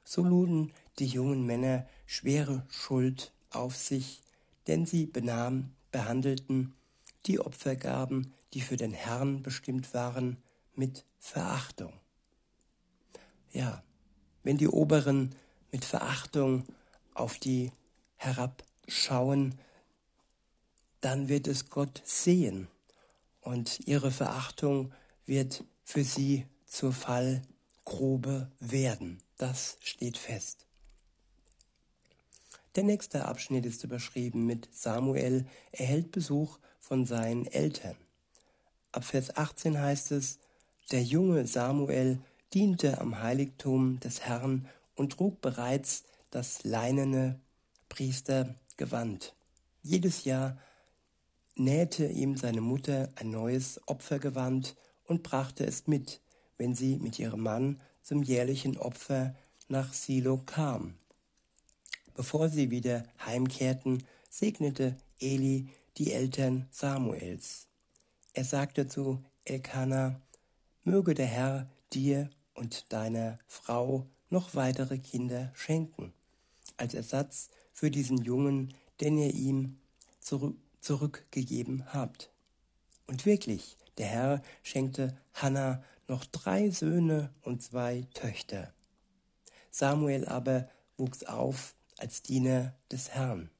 So 0.02 0.24
luden 0.24 0.72
die 0.98 1.06
jungen 1.06 1.46
Männer 1.46 1.86
schwere 2.04 2.66
Schuld 2.68 3.32
auf 3.50 3.76
sich, 3.76 4.20
denn 4.66 4.86
sie 4.86 5.06
benahmen, 5.06 5.76
behandelten 5.92 6.74
die 7.26 7.38
Opfergaben, 7.38 8.34
die 8.54 8.60
für 8.60 8.76
den 8.76 8.92
Herrn 8.92 9.44
bestimmt 9.44 9.94
waren, 9.94 10.36
mit 10.74 11.04
Verachtung. 11.20 11.92
Ja, 13.52 13.84
wenn 14.42 14.58
die 14.58 14.68
Oberen 14.68 15.36
mit 15.70 15.84
Verachtung 15.84 16.64
auf 17.14 17.38
die 17.38 17.70
herabschauen, 18.16 19.60
dann 21.00 21.28
wird 21.28 21.46
es 21.46 21.70
Gott 21.70 22.02
sehen 22.04 22.66
und 23.40 23.78
ihre 23.86 24.10
Verachtung 24.10 24.92
wird 25.24 25.62
für 25.90 26.04
sie 26.04 26.46
zur 26.66 26.92
Fallgrube 26.92 28.48
werden. 28.60 29.20
Das 29.38 29.76
steht 29.80 30.18
fest. 30.18 30.68
Der 32.76 32.84
nächste 32.84 33.24
Abschnitt 33.24 33.66
ist 33.66 33.82
überschrieben 33.82 34.46
mit 34.46 34.68
Samuel 34.72 35.46
erhält 35.72 36.12
Besuch 36.12 36.60
von 36.78 37.06
seinen 37.06 37.44
Eltern. 37.44 37.96
Ab 38.92 39.02
Vers 39.02 39.36
18 39.36 39.80
heißt 39.80 40.12
es, 40.12 40.38
der 40.92 41.02
junge 41.02 41.48
Samuel 41.48 42.20
diente 42.54 43.00
am 43.00 43.20
Heiligtum 43.20 43.98
des 43.98 44.20
Herrn 44.20 44.68
und 44.94 45.14
trug 45.14 45.40
bereits 45.40 46.04
das 46.30 46.62
leinene 46.62 47.40
Priestergewand. 47.88 49.34
Jedes 49.82 50.22
Jahr 50.22 50.56
nähte 51.56 52.06
ihm 52.06 52.36
seine 52.36 52.60
Mutter 52.60 53.08
ein 53.16 53.32
neues 53.32 53.80
Opfergewand 53.86 54.76
und 55.10 55.24
brachte 55.24 55.66
es 55.66 55.88
mit, 55.88 56.20
wenn 56.56 56.76
sie 56.76 56.96
mit 56.98 57.18
ihrem 57.18 57.40
Mann 57.40 57.80
zum 58.00 58.22
jährlichen 58.22 58.78
Opfer 58.78 59.34
nach 59.66 59.92
Silo 59.92 60.36
kam. 60.46 60.94
Bevor 62.14 62.48
sie 62.48 62.70
wieder 62.70 63.02
heimkehrten, 63.26 64.04
segnete 64.30 64.96
Eli 65.18 65.68
die 65.96 66.12
Eltern 66.12 66.68
Samuels. 66.70 67.66
Er 68.34 68.44
sagte 68.44 68.86
zu 68.86 69.24
Elkanah, 69.44 70.20
möge 70.84 71.14
der 71.14 71.26
Herr 71.26 71.68
dir 71.92 72.30
und 72.54 72.92
deiner 72.92 73.36
Frau 73.48 74.06
noch 74.28 74.54
weitere 74.54 74.98
Kinder 74.98 75.50
schenken, 75.54 76.12
als 76.76 76.94
Ersatz 76.94 77.50
für 77.72 77.90
diesen 77.90 78.18
Jungen, 78.18 78.74
den 79.00 79.18
ihr 79.18 79.34
ihm 79.34 79.80
zurück, 80.20 80.56
zurückgegeben 80.80 81.92
habt. 81.92 82.30
Und 83.08 83.26
wirklich, 83.26 83.76
der 84.00 84.08
Herr 84.08 84.42
schenkte 84.62 85.14
Hannah 85.34 85.84
noch 86.08 86.24
drei 86.24 86.70
Söhne 86.70 87.34
und 87.42 87.62
zwei 87.62 88.06
Töchter. 88.14 88.72
Samuel 89.70 90.26
aber 90.26 90.70
wuchs 90.96 91.22
auf 91.24 91.74
als 91.98 92.22
Diener 92.22 92.74
des 92.90 93.10
Herrn. 93.10 93.50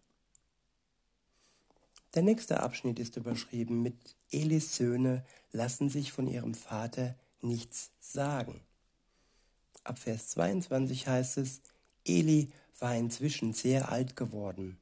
Der 2.15 2.23
nächste 2.23 2.61
Abschnitt 2.61 2.99
ist 2.99 3.19
überschrieben 3.19 3.83
mit 3.83 4.17
Elis 4.31 4.77
Söhne 4.77 5.27
lassen 5.53 5.91
sich 5.91 6.11
von 6.11 6.27
ihrem 6.27 6.55
Vater 6.55 7.17
nichts 7.43 7.91
sagen. 8.01 8.63
Ab 9.85 9.99
Vers 9.99 10.31
22 10.31 11.07
heißt 11.07 11.37
es, 11.37 11.61
Eli 12.07 12.51
war 12.79 12.97
inzwischen 12.97 13.53
sehr 13.53 13.93
alt 13.93 14.17
geworden. 14.17 14.79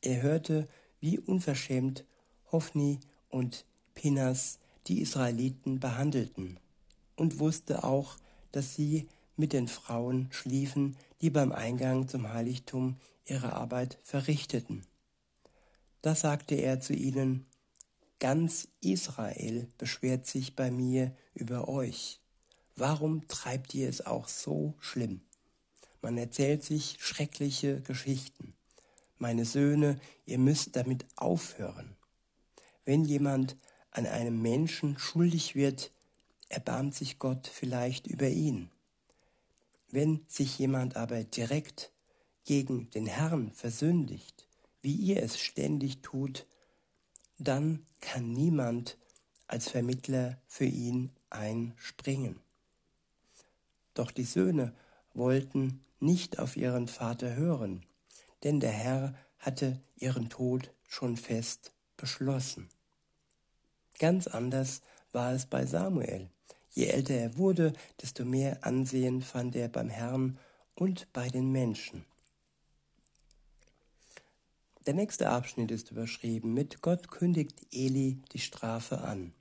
Er 0.00 0.22
hörte, 0.22 0.68
wie 1.00 1.18
unverschämt 1.18 2.04
Hophni 2.52 3.00
und 3.28 3.66
Pinas 3.94 4.60
die 4.86 5.00
Israeliten 5.00 5.80
behandelten 5.80 6.58
und 7.16 7.38
wusste 7.38 7.84
auch, 7.84 8.16
dass 8.50 8.74
sie 8.74 9.08
mit 9.36 9.52
den 9.52 9.68
Frauen 9.68 10.28
schliefen, 10.30 10.96
die 11.20 11.30
beim 11.30 11.52
Eingang 11.52 12.08
zum 12.08 12.32
Heiligtum 12.32 12.96
ihre 13.24 13.52
Arbeit 13.54 13.98
verrichteten. 14.02 14.86
Da 16.02 16.14
sagte 16.14 16.56
er 16.56 16.80
zu 16.80 16.92
ihnen, 16.92 17.46
Ganz 18.18 18.68
Israel 18.80 19.66
beschwert 19.78 20.26
sich 20.26 20.54
bei 20.54 20.70
mir 20.70 21.12
über 21.34 21.66
euch. 21.66 22.20
Warum 22.76 23.26
treibt 23.26 23.74
ihr 23.74 23.88
es 23.88 24.06
auch 24.06 24.28
so 24.28 24.74
schlimm? 24.78 25.22
Man 26.02 26.16
erzählt 26.16 26.62
sich 26.62 26.98
schreckliche 27.00 27.80
Geschichten. 27.80 28.54
Meine 29.18 29.44
Söhne, 29.44 30.00
ihr 30.24 30.38
müsst 30.38 30.76
damit 30.76 31.04
aufhören. 31.16 31.96
Wenn 32.84 33.04
jemand 33.04 33.56
an 33.92 34.06
einem 34.06 34.40
Menschen 34.40 34.98
schuldig 34.98 35.54
wird, 35.54 35.92
erbarmt 36.48 36.94
sich 36.94 37.18
Gott 37.18 37.46
vielleicht 37.46 38.06
über 38.06 38.28
ihn. 38.28 38.70
Wenn 39.90 40.24
sich 40.26 40.58
jemand 40.58 40.96
aber 40.96 41.22
direkt 41.22 41.92
gegen 42.44 42.90
den 42.90 43.06
Herrn 43.06 43.52
versündigt, 43.52 44.48
wie 44.80 44.94
ihr 44.94 45.22
es 45.22 45.38
ständig 45.38 46.02
tut, 46.02 46.46
dann 47.38 47.86
kann 48.00 48.32
niemand 48.32 48.96
als 49.46 49.68
Vermittler 49.68 50.38
für 50.46 50.64
ihn 50.64 51.10
einspringen. 51.30 52.40
Doch 53.94 54.10
die 54.10 54.24
Söhne 54.24 54.74
wollten 55.14 55.84
nicht 56.00 56.38
auf 56.38 56.56
ihren 56.56 56.88
Vater 56.88 57.36
hören, 57.36 57.84
denn 58.42 58.60
der 58.60 58.72
Herr 58.72 59.14
hatte 59.38 59.80
ihren 59.96 60.30
Tod 60.30 60.72
schon 60.88 61.16
fest 61.16 61.72
beschlossen. 61.96 62.70
Ganz 63.98 64.26
anders 64.26 64.80
war 65.12 65.32
es 65.32 65.46
bei 65.46 65.66
Samuel. 65.66 66.30
Je 66.70 66.86
älter 66.86 67.14
er 67.14 67.36
wurde, 67.36 67.72
desto 68.00 68.24
mehr 68.24 68.64
Ansehen 68.64 69.22
fand 69.22 69.54
er 69.56 69.68
beim 69.68 69.90
Herrn 69.90 70.38
und 70.74 71.12
bei 71.12 71.28
den 71.28 71.52
Menschen. 71.52 72.04
Der 74.86 74.94
nächste 74.94 75.30
Abschnitt 75.30 75.70
ist 75.70 75.90
überschrieben 75.90 76.54
mit 76.54 76.82
Gott 76.82 77.08
kündigt 77.08 77.66
Eli 77.70 78.18
die 78.32 78.40
Strafe 78.40 79.02
an. 79.02 79.32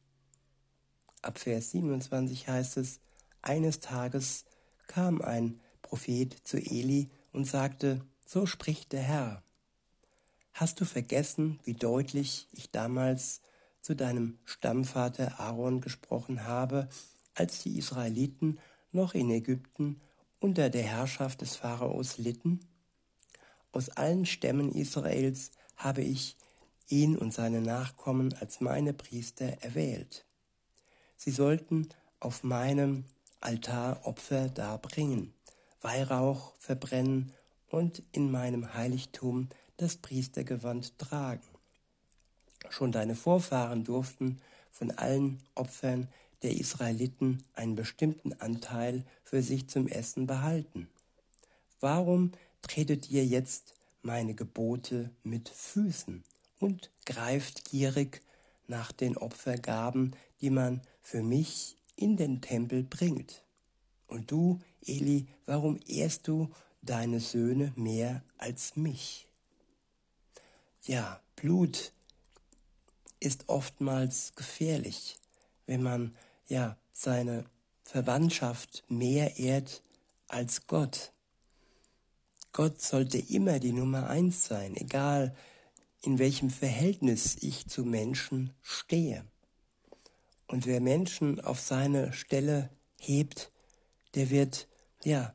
Ab 1.24 1.40
Vers 1.40 1.72
27 1.72 2.48
heißt 2.48 2.78
es, 2.78 3.00
eines 3.42 3.80
Tages 3.80 4.46
kam 4.88 5.22
ein 5.22 5.60
Prophet 5.82 6.36
zu 6.44 6.58
Eli 6.58 7.10
und 7.32 7.46
sagte, 7.46 8.02
so 8.26 8.46
spricht 8.46 8.92
der 8.92 9.02
Herr. 9.02 9.44
Hast 10.54 10.80
du 10.80 10.86
vergessen, 10.86 11.60
wie 11.64 11.74
deutlich 11.74 12.48
ich 12.52 12.70
damals 12.70 13.42
zu 13.82 13.96
deinem 13.96 14.38
Stammvater 14.46 15.40
Aaron 15.40 15.82
gesprochen 15.82 16.46
habe, 16.46 16.90
als 17.34 17.64
die 17.64 17.78
Israeliten 17.78 18.60
noch 18.92 19.14
in 19.14 19.30
Ägypten 19.30 20.02
unter 20.40 20.70
der 20.70 20.84
Herrschaft 20.84 21.42
des 21.42 21.56
Pharaos 21.56 22.18
litten? 22.18 22.60
Aus 23.72 23.90
allen 23.90 24.26
Stämmen 24.26 24.72
Israels 24.74 25.52
habe 25.76 26.02
ich 26.02 26.38
ihn 26.88 27.18
und 27.18 27.34
seine 27.34 27.62
Nachkommen 27.62 28.34
als 28.34 28.60
meine 28.60 28.94
Priester 28.94 29.46
erwählt. 29.62 30.26
Sie 31.16 31.32
sollten 31.32 31.90
auf 32.20 32.44
meinem 32.44 33.06
Altar 33.40 34.06
Opfer 34.06 34.50
darbringen, 34.50 35.34
Weihrauch 35.82 36.54
verbrennen 36.60 37.32
und 37.70 38.04
in 38.12 38.30
meinem 38.30 38.74
Heiligtum 38.74 39.50
das 39.78 39.98
Priestergewand 39.98 41.00
tragen. 41.00 41.51
Schon 42.72 42.94
deine 42.94 43.16
Vorfahren 43.16 43.84
durften 43.84 44.40
von 44.72 44.92
allen 44.92 45.44
Opfern 45.56 46.08
der 46.42 46.56
Israeliten 46.58 47.44
einen 47.54 47.76
bestimmten 47.76 48.32
Anteil 48.34 49.04
für 49.24 49.44
sich 49.44 49.68
zum 49.68 49.88
Essen 49.88 50.26
behalten. 50.26 50.88
Warum 51.82 52.32
tretet 52.62 53.10
ihr 53.10 53.26
jetzt 53.26 53.74
meine 54.04 54.36
Gebote 54.36 55.12
mit 55.22 55.50
Füßen 55.50 56.24
und 56.60 56.92
greift 57.06 57.66
gierig 57.66 58.22
nach 58.68 58.94
den 58.94 59.18
Opfergaben, 59.18 60.16
die 60.40 60.50
man 60.50 60.82
für 61.02 61.24
mich 61.24 61.76
in 61.98 62.16
den 62.16 62.40
Tempel 62.40 62.84
bringt? 62.84 63.44
Und 64.08 64.32
du, 64.32 64.62
Eli, 64.86 65.28
warum 65.46 65.78
ehrst 65.88 66.26
du 66.30 66.50
deine 66.82 67.20
Söhne 67.20 67.74
mehr 67.76 68.24
als 68.38 68.78
mich? 68.78 69.28
Ja, 70.84 71.20
Blut 71.36 71.92
ist 73.22 73.48
oftmals 73.48 74.34
gefährlich, 74.36 75.18
wenn 75.66 75.82
man 75.82 76.18
ja 76.48 76.76
seine 76.92 77.46
Verwandtschaft 77.84 78.84
mehr 78.90 79.38
ehrt 79.38 79.84
als 80.28 80.68
Gott. 80.68 81.14
Gott 82.52 82.82
sollte 82.82 83.18
immer 83.18 83.60
die 83.60 83.72
Nummer 83.72 84.10
eins 84.10 84.46
sein, 84.46 84.76
egal 84.76 85.34
in 86.02 86.20
welchem 86.20 86.50
Verhältnis 86.50 87.38
ich 87.40 87.68
zu 87.68 87.86
Menschen 87.86 88.54
stehe. 88.62 89.24
Und 90.48 90.66
wer 90.66 90.82
Menschen 90.82 91.40
auf 91.40 91.62
seine 91.62 92.12
Stelle 92.12 92.70
hebt, 93.00 93.52
der 94.16 94.30
wird, 94.30 94.68
ja, 95.04 95.34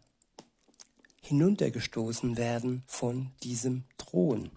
hinuntergestoßen 1.23 2.37
werden 2.37 2.83
von 2.87 3.33
diesem 3.43 3.85
Thron, 3.97 4.51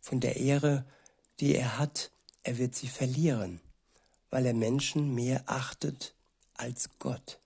von 0.00 0.20
der 0.20 0.36
Ehre, 0.36 0.84
die 1.40 1.54
er 1.54 1.78
hat, 1.78 2.10
er 2.42 2.58
wird 2.58 2.74
sie 2.74 2.88
verlieren, 2.88 3.60
weil 4.30 4.46
er 4.46 4.54
Menschen 4.54 5.14
mehr 5.14 5.42
achtet 5.46 6.14
als 6.54 6.90
Gott. 6.98 7.38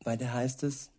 Weiter 0.00 0.32
heißt 0.32 0.62
es, 0.62 0.90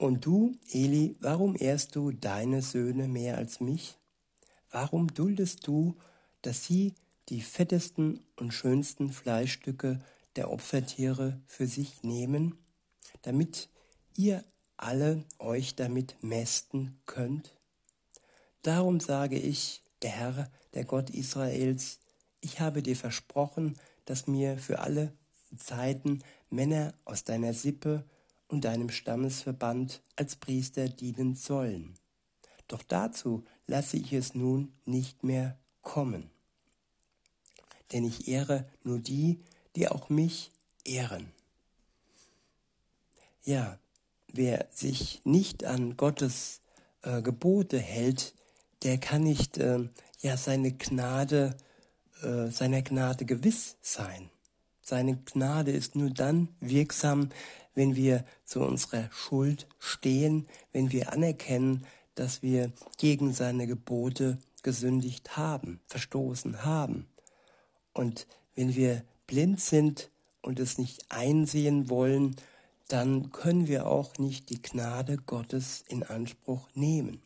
Und 0.00 0.24
du, 0.24 0.56
Eli, 0.70 1.14
warum 1.20 1.56
ehrst 1.58 1.94
du 1.94 2.10
deine 2.10 2.62
Söhne 2.62 3.06
mehr 3.06 3.36
als 3.36 3.60
mich? 3.60 3.98
Warum 4.70 5.12
duldest 5.12 5.66
du, 5.66 5.94
dass 6.40 6.64
sie 6.64 6.94
die 7.28 7.42
fettesten 7.42 8.24
und 8.36 8.54
schönsten 8.54 9.12
Fleischstücke 9.12 10.00
der 10.36 10.50
Opfertiere 10.50 11.38
für 11.44 11.66
sich 11.66 12.02
nehmen, 12.02 12.56
damit 13.20 13.68
ihr 14.16 14.42
alle 14.82 15.24
euch 15.38 15.74
damit 15.76 16.16
mästen 16.22 16.98
könnt? 17.06 17.52
Darum 18.62 19.00
sage 19.00 19.38
ich, 19.38 19.82
der 20.02 20.10
Herr, 20.10 20.50
der 20.74 20.84
Gott 20.84 21.10
Israels, 21.10 21.98
ich 22.40 22.60
habe 22.60 22.82
dir 22.82 22.96
versprochen, 22.96 23.78
dass 24.04 24.26
mir 24.26 24.58
für 24.58 24.80
alle 24.80 25.12
Zeiten 25.56 26.22
Männer 26.48 26.94
aus 27.04 27.24
deiner 27.24 27.54
Sippe 27.54 28.04
und 28.48 28.64
deinem 28.64 28.90
Stammesverband 28.90 30.02
als 30.16 30.36
Priester 30.36 30.88
dienen 30.88 31.34
sollen. 31.34 31.94
Doch 32.68 32.82
dazu 32.82 33.44
lasse 33.66 33.96
ich 33.96 34.12
es 34.12 34.34
nun 34.34 34.72
nicht 34.84 35.22
mehr 35.24 35.58
kommen. 35.82 36.30
denn 37.92 38.04
ich 38.04 38.28
ehre 38.28 38.68
nur 38.84 38.98
die, 39.00 39.40
die 39.76 39.88
auch 39.88 40.08
mich 40.08 40.50
ehren. 40.84 41.32
Ja, 43.44 43.78
wer 44.32 44.66
sich 44.70 45.20
nicht 45.24 45.64
an 45.64 45.96
Gottes 45.96 46.60
äh, 47.02 47.22
Gebote 47.22 47.78
hält, 47.78 48.34
der 48.82 48.98
kann 48.98 49.22
nicht 49.22 49.58
äh, 49.58 49.80
ja 50.20 50.36
seine 50.36 50.72
Gnade, 50.72 51.56
äh, 52.22 52.48
seiner 52.50 52.82
Gnade 52.82 53.24
gewiss 53.24 53.76
sein. 53.80 54.30
Seine 54.82 55.16
Gnade 55.16 55.70
ist 55.70 55.94
nur 55.94 56.10
dann 56.10 56.48
wirksam, 56.60 57.30
wenn 57.74 57.94
wir 57.96 58.24
zu 58.44 58.60
unserer 58.60 59.08
Schuld 59.12 59.66
stehen, 59.78 60.48
wenn 60.72 60.90
wir 60.92 61.12
anerkennen, 61.12 61.86
dass 62.14 62.42
wir 62.42 62.72
gegen 62.98 63.32
seine 63.32 63.66
Gebote 63.66 64.38
gesündigt 64.62 65.36
haben, 65.36 65.80
verstoßen 65.86 66.64
haben. 66.64 67.06
Und 67.92 68.26
wenn 68.54 68.74
wir 68.74 69.02
blind 69.26 69.60
sind 69.60 70.10
und 70.42 70.58
es 70.60 70.78
nicht 70.78 71.10
einsehen 71.10 71.88
wollen, 71.88 72.36
dann 72.92 73.30
können 73.30 73.68
wir 73.68 73.86
auch 73.86 74.18
nicht 74.18 74.50
die 74.50 74.60
Gnade 74.60 75.16
Gottes 75.16 75.84
in 75.86 76.02
Anspruch 76.02 76.68
nehmen. 76.74 77.22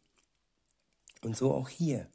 Und 1.23 1.37
so 1.37 1.55
auch 1.55 1.71
hier. 1.71 2.07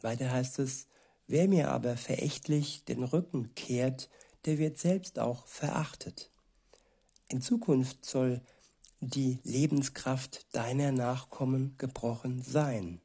Weiter 0.00 0.32
heißt 0.32 0.58
es, 0.58 0.88
wer 1.28 1.46
mir 1.46 1.70
aber 1.70 1.96
verächtlich 1.96 2.84
den 2.84 3.04
Rücken 3.04 3.54
kehrt, 3.54 4.08
der 4.44 4.58
wird 4.58 4.76
selbst 4.76 5.20
auch 5.20 5.46
verachtet. 5.46 6.30
In 7.28 7.42
Zukunft 7.42 8.04
soll 8.04 8.40
die 8.98 9.38
Lebenskraft 9.44 10.52
deiner 10.52 10.90
Nachkommen 10.90 11.76
gebrochen 11.78 12.42
sein. 12.42 13.00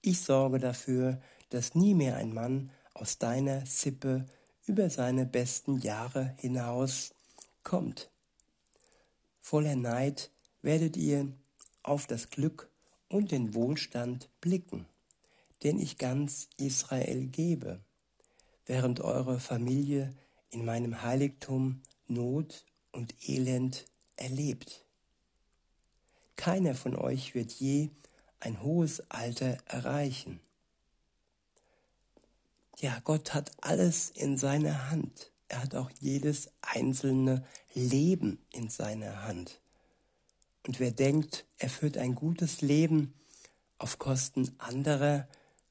Ich 0.00 0.20
sorge 0.20 0.58
dafür, 0.58 1.20
dass 1.50 1.76
nie 1.76 1.94
mehr 1.94 2.16
ein 2.16 2.34
Mann 2.34 2.72
aus 2.92 3.18
deiner 3.18 3.64
Sippe 3.66 4.26
über 4.66 4.90
seine 4.90 5.26
besten 5.26 5.78
Jahre 5.78 6.34
hinaus 6.38 7.14
kommt. 7.62 8.11
Voller 9.42 9.74
Neid 9.74 10.30
werdet 10.62 10.96
ihr 10.96 11.30
auf 11.82 12.06
das 12.06 12.30
Glück 12.30 12.70
und 13.08 13.32
den 13.32 13.54
Wohlstand 13.54 14.30
blicken, 14.40 14.86
den 15.64 15.80
ich 15.80 15.98
ganz 15.98 16.48
Israel 16.56 17.26
gebe, 17.26 17.80
während 18.66 19.00
eure 19.00 19.40
Familie 19.40 20.14
in 20.50 20.64
meinem 20.64 21.02
Heiligtum 21.02 21.82
Not 22.06 22.64
und 22.92 23.14
Elend 23.28 23.84
erlebt. 24.16 24.86
Keiner 26.36 26.76
von 26.76 26.94
euch 26.94 27.34
wird 27.34 27.50
je 27.50 27.90
ein 28.38 28.62
hohes 28.62 29.10
Alter 29.10 29.58
erreichen. 29.66 30.40
Ja, 32.78 33.00
Gott 33.02 33.34
hat 33.34 33.50
alles 33.60 34.10
in 34.10 34.38
seiner 34.38 34.90
Hand. 34.90 35.31
Er 35.52 35.62
hat 35.62 35.74
auch 35.74 35.90
jedes 36.00 36.50
einzelne 36.62 37.44
Leben 37.74 38.38
in 38.52 38.70
seiner 38.70 39.24
Hand. 39.24 39.60
Und 40.66 40.80
wer 40.80 40.92
denkt, 40.92 41.44
er 41.58 41.68
führt 41.68 41.98
ein 41.98 42.14
gutes 42.14 42.62
Leben 42.62 43.12
auf 43.76 43.98
Kosten 43.98 44.54
anderer, 44.56 45.28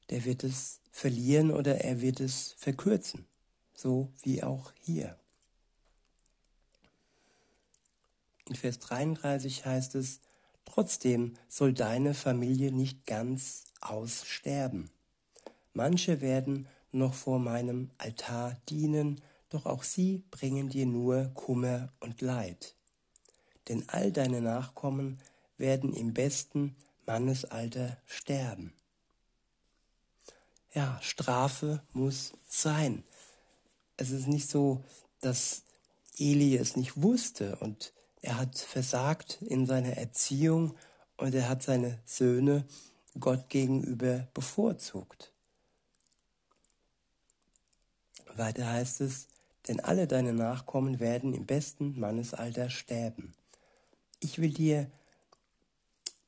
der 0.08 0.24
wird 0.24 0.44
es 0.44 0.78
verlieren 0.92 1.50
oder 1.50 1.80
er 1.80 2.00
wird 2.00 2.20
es 2.20 2.54
verkürzen. 2.58 3.26
So 3.74 4.12
wie 4.22 4.44
auch 4.44 4.72
hier. 4.78 5.18
In 8.46 8.54
Vers 8.54 8.78
33 8.78 9.66
heißt 9.66 9.96
es, 9.96 10.20
trotzdem 10.64 11.34
soll 11.48 11.72
deine 11.72 12.14
Familie 12.14 12.70
nicht 12.70 13.04
ganz 13.04 13.64
aussterben. 13.80 14.92
Manche 15.72 16.20
werden 16.20 16.68
noch 16.92 17.14
vor 17.14 17.40
meinem 17.40 17.90
Altar 17.98 18.60
dienen, 18.68 19.20
doch 19.54 19.66
auch 19.66 19.82
sie 19.82 20.24
bringen 20.30 20.68
dir 20.68 20.86
nur 20.86 21.30
Kummer 21.34 21.92
und 22.00 22.20
Leid. 22.20 22.74
Denn 23.68 23.88
all 23.88 24.12
deine 24.12 24.40
Nachkommen 24.40 25.20
werden 25.56 25.94
im 25.94 26.14
besten 26.14 26.76
Mannesalter 27.06 27.96
sterben. 28.06 28.72
Ja, 30.74 30.98
Strafe 31.02 31.82
muss 31.92 32.32
sein. 32.48 33.04
Es 33.96 34.10
ist 34.10 34.26
nicht 34.26 34.48
so, 34.48 34.82
dass 35.20 35.62
Eli 36.18 36.56
es 36.56 36.76
nicht 36.76 37.00
wusste 37.00 37.56
und 37.56 37.92
er 38.22 38.38
hat 38.38 38.58
versagt 38.58 39.42
in 39.42 39.66
seiner 39.66 39.96
Erziehung 39.96 40.74
und 41.16 41.34
er 41.34 41.48
hat 41.48 41.62
seine 41.62 42.00
Söhne 42.04 42.66
Gott 43.18 43.48
gegenüber 43.48 44.28
bevorzugt. 44.32 45.32
Weiter 48.34 48.66
heißt 48.66 49.02
es, 49.02 49.28
denn 49.68 49.80
alle 49.80 50.06
deine 50.06 50.32
Nachkommen 50.32 51.00
werden 51.00 51.34
im 51.34 51.46
besten 51.46 51.98
Mannesalter 51.98 52.70
sterben. 52.70 53.34
Ich 54.20 54.38
will 54.38 54.52
dir 54.52 54.90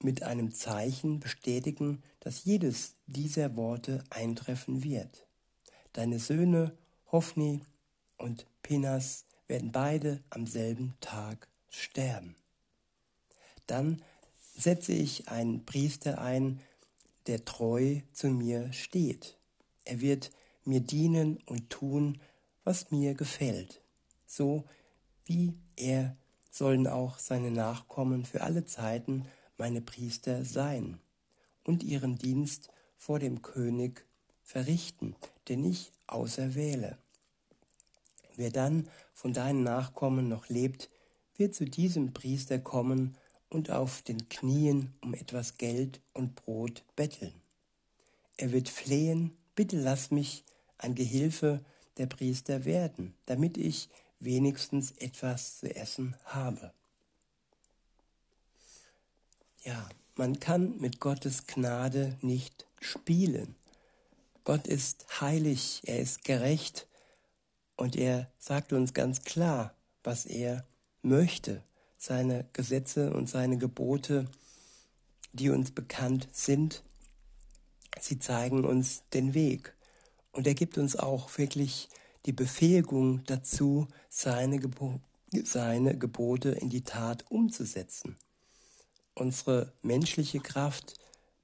mit 0.01 0.23
einem 0.23 0.53
Zeichen 0.53 1.21
bestätigen, 1.21 2.03
dass 2.21 2.45
jedes 2.45 2.95
dieser 3.07 3.57
Worte 3.57 4.05
eintreffen 4.11 4.85
wird. 4.85 5.27
Deine 5.93 6.19
Söhne 6.19 6.77
Hophni 7.11 7.63
und 8.19 8.47
Pinas 8.63 9.25
werden 9.47 9.73
beide 9.73 10.23
am 10.31 10.47
selben 10.47 10.95
Tag 11.01 11.49
sterben. 11.71 12.37
Dann 13.67 14.03
setze 14.57 14.93
ich 14.93 15.29
einen 15.29 15.65
Priester 15.65 16.21
ein, 16.21 16.61
der 17.27 17.45
treu 17.45 18.01
zu 18.13 18.29
mir 18.29 18.73
steht. 18.73 19.37
Er 19.85 20.01
wird 20.01 20.31
mir 20.65 20.81
dienen 20.81 21.39
und 21.47 21.71
tun, 21.71 22.21
was 22.65 22.91
mir 22.91 23.15
gefällt. 23.15 23.83
So 24.27 24.65
wie 25.25 25.55
er 25.77 26.17
sollen 26.51 26.87
auch 26.87 27.19
seine 27.19 27.51
Nachkommen 27.51 28.25
für 28.25 28.43
alle 28.43 28.65
Zeiten 28.65 29.27
meine 29.57 29.81
Priester 29.81 30.45
sein 30.45 30.99
und 31.63 31.83
ihren 31.83 32.17
Dienst 32.17 32.71
vor 32.97 33.19
dem 33.19 33.43
König 33.43 34.07
verrichten, 34.43 35.15
den 35.49 35.65
ich 35.65 35.93
auserwähle. 36.07 36.99
Wer 38.37 38.51
dann 38.51 38.89
von 39.13 39.33
deinen 39.33 39.63
Nachkommen 39.63 40.29
noch 40.29 40.49
lebt, 40.49 40.91
wird 41.37 41.55
zu 41.55 41.65
diesem 41.65 42.13
Priester 42.13 42.59
kommen 42.59 43.17
und 43.49 43.71
auf 43.71 44.03
den 44.03 44.29
Knien 44.29 44.95
um 45.01 45.15
etwas 45.15 45.57
Geld 45.57 46.01
und 46.13 46.35
Brot 46.35 46.85
betteln. 46.97 47.35
Er 48.37 48.53
wird 48.53 48.69
flehen, 48.69 49.37
bitte 49.55 49.77
lass 49.77 50.11
mich 50.11 50.45
ein 50.79 50.95
Gehilfe 50.95 51.65
der 51.99 52.07
Priester 52.07 52.65
werden, 52.65 53.15
damit 53.27 53.57
ich 53.57 53.89
wenigstens 54.21 54.93
etwas 54.93 55.59
zu 55.59 55.75
essen 55.75 56.17
habe. 56.25 56.73
Ja, 59.63 59.89
man 60.17 60.41
kann 60.41 60.79
mit 60.79 61.01
Gottes 61.01 61.47
Gnade 61.47 62.17
nicht 62.21 62.67
spielen. 62.81 63.55
Gott 64.45 64.67
ist 64.67 65.21
heilig, 65.21 65.83
er 65.87 66.01
ist 66.01 66.25
gerecht 66.25 66.87
und 67.77 67.97
er 67.97 68.31
sagt 68.39 68.73
uns 68.73 68.93
ganz 68.93 69.23
klar, 69.25 69.75
was 70.03 70.27
er 70.27 70.67
möchte, 71.03 71.63
seine 71.97 72.45
Gesetze 72.53 73.13
und 73.15 73.29
seine 73.29 73.57
Gebote, 73.57 74.27
die 75.33 75.49
uns 75.49 75.71
bekannt 75.71 76.29
sind, 76.33 76.83
sie 77.99 78.19
zeigen 78.19 78.65
uns 78.65 79.03
den 79.15 79.33
Weg. 79.35 79.75
Und 80.35 80.47
er 80.47 80.55
gibt 80.55 80.79
uns 80.79 80.97
auch 80.97 81.39
wirklich 81.39 81.89
die 82.27 82.33
Befähigung 82.33 83.25
dazu, 83.25 83.87
seine, 84.09 84.59
Gebo 84.59 85.01
seine 85.45 85.97
Gebote 85.97 86.51
in 86.51 86.71
die 86.71 86.83
Tat 86.83 87.25
umzusetzen. 87.31 88.17
Unsere 89.15 89.73
menschliche 89.83 90.41
Kraft 90.41 90.95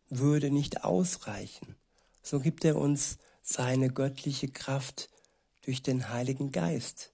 würde 0.08 0.50
nicht 0.50 0.84
ausreichen. 0.84 1.76
So 2.22 2.40
gibt 2.40 2.64
er 2.64 2.76
uns 2.76 3.18
seine 3.42 3.90
göttliche 3.90 4.48
Kraft 4.48 5.08
durch 5.62 5.82
den 5.82 6.08
Heiligen 6.08 6.50
Geist, 6.50 7.12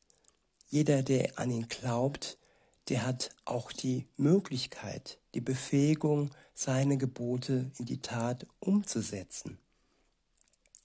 jeder, 0.69 1.03
der 1.03 1.39
an 1.39 1.51
ihn 1.51 1.69
glaubt, 1.69 2.39
der 2.89 3.07
hat 3.07 3.31
auch 3.45 3.71
die 3.73 4.07
Möglichkeit, 4.17 5.19
die 5.35 5.41
Befähigung, 5.41 6.31
seine 6.55 6.97
Gebote 6.97 7.71
in 7.79 7.85
die 7.85 8.01
Tat 8.01 8.47
umzusetzen. 8.61 9.59